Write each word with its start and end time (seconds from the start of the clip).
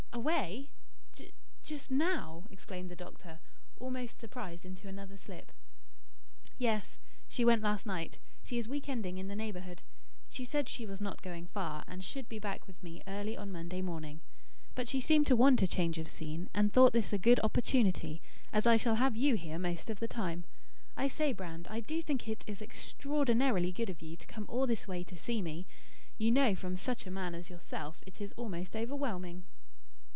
"Away! 0.13 0.69
J 1.15 1.31
just 1.63 1.89
now?" 1.89 2.43
exclaimed 2.51 2.91
the 2.91 2.97
doctor, 2.97 3.39
almost 3.79 4.19
surprised 4.19 4.65
into 4.65 4.89
another 4.89 5.15
slip. 5.17 5.53
"Yes; 6.59 6.99
she 7.29 7.45
went 7.45 7.63
last 7.63 7.85
night. 7.85 8.19
She 8.43 8.59
is 8.59 8.67
week 8.67 8.89
ending 8.89 9.17
in 9.17 9.29
the 9.29 9.37
neighbourhood. 9.37 9.81
She 10.29 10.43
said 10.43 10.67
she 10.67 10.85
was 10.85 10.99
not 10.99 11.21
going 11.23 11.47
far, 11.47 11.85
and 11.87 12.03
should 12.03 12.27
be 12.27 12.39
back 12.39 12.67
with 12.67 12.83
me 12.83 13.01
early 13.07 13.37
on 13.37 13.53
Monday 13.53 13.81
morning. 13.81 14.21
But 14.75 14.87
she 14.89 14.99
seemed 14.99 15.25
to 15.27 15.35
want 15.35 15.61
a 15.61 15.67
change 15.67 15.97
of 15.97 16.09
scene, 16.09 16.49
and 16.53 16.71
thought 16.73 16.91
this 16.93 17.13
a 17.13 17.17
good 17.17 17.39
opportunity, 17.39 18.21
as 18.51 18.67
I 18.67 18.77
shall 18.77 18.95
have 18.95 19.15
you 19.15 19.35
here 19.35 19.57
most 19.57 19.89
of 19.89 19.99
the 20.01 20.09
time. 20.09 20.43
I 20.97 21.07
say, 21.07 21.31
Brand, 21.31 21.67
I 21.71 21.79
do 21.79 22.01
think 22.01 22.27
it 22.27 22.43
is 22.45 22.61
extraordinarily 22.61 23.71
good 23.71 23.89
of 23.89 24.01
you 24.01 24.17
to 24.17 24.27
come 24.27 24.45
all 24.49 24.67
this 24.67 24.87
way 24.87 25.03
to 25.05 25.17
see 25.17 25.41
me. 25.41 25.65
You 26.17 26.31
know, 26.31 26.53
from 26.53 26.75
such 26.75 27.07
a 27.07 27.11
man 27.11 27.33
as 27.33 27.49
yourself 27.49 28.03
it 28.05 28.19
is 28.19 28.33
almost 28.33 28.75
overwhelming." 28.75 29.45